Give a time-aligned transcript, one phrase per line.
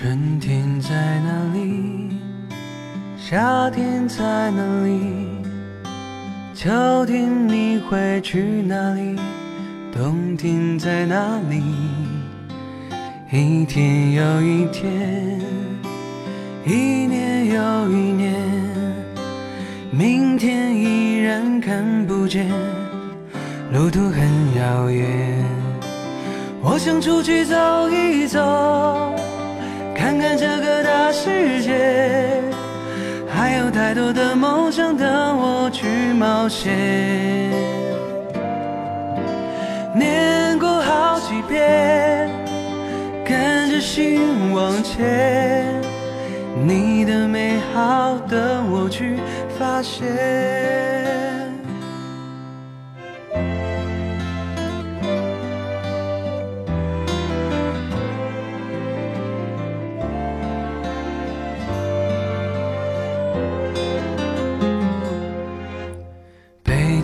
[0.00, 2.12] 春天在哪里？
[3.16, 5.00] 夏天在哪里？
[6.54, 9.16] 秋天你会去哪里？
[9.92, 11.60] 冬天在哪里？
[13.32, 15.40] 一天又一天，
[16.64, 16.74] 一
[17.08, 18.36] 年又一年，
[19.90, 22.48] 明天依然看不见，
[23.72, 25.44] 路途很遥远。
[26.62, 27.56] 我想出去走
[27.90, 28.38] 一走，
[30.08, 32.42] 看看这个大世界，
[33.28, 36.72] 还有太多的梦想等我去冒险。
[39.94, 42.26] 念过好几遍，
[43.22, 45.78] 跟着心往前，
[46.66, 49.18] 你的美好等我去
[49.58, 50.97] 发现。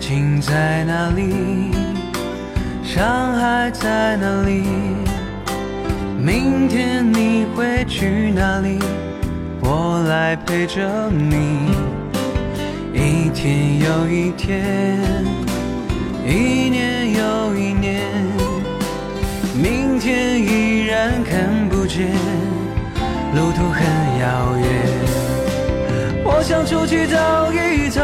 [0.07, 1.71] 情在哪里？
[2.83, 4.63] 伤害在哪里？
[6.15, 8.77] 明天你会去哪里？
[9.61, 11.71] 我来陪着你。
[12.93, 14.63] 一天又一天，
[16.23, 18.03] 一年又一年，
[19.55, 22.11] 明天依然看不见，
[23.33, 23.83] 路途很
[24.19, 24.65] 遥远。
[26.23, 27.17] 我想出去走
[27.51, 28.03] 一走，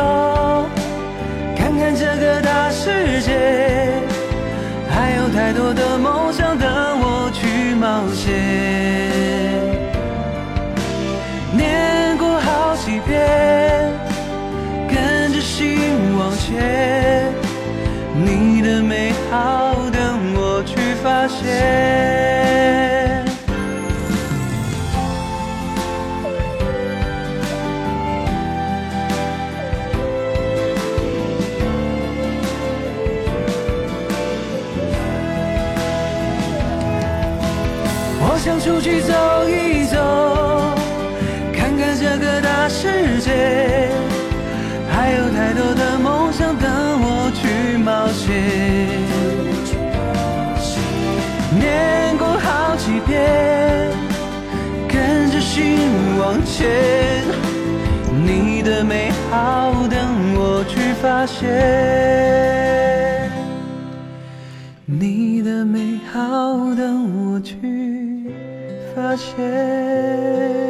[2.84, 3.94] 世界，
[4.90, 6.68] 还有太多的梦想等
[7.00, 8.34] 我去冒险。
[11.56, 13.22] 念过好几遍，
[14.90, 15.78] 跟着心
[16.18, 17.32] 往前，
[18.16, 21.71] 你的美好等我去发现。
[38.44, 39.14] 想出去走
[39.48, 39.98] 一走，
[41.54, 43.88] 看看这个大世界，
[44.90, 46.68] 还有太多的梦想等
[47.04, 48.34] 我去冒险。
[51.60, 53.92] 念过好几遍，
[54.90, 55.78] 跟着心
[56.20, 56.68] 往前，
[58.26, 60.00] 你的美好等
[60.34, 62.31] 我去发现。
[68.94, 70.61] 发现